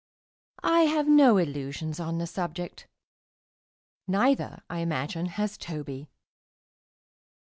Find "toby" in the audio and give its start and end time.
5.59-6.09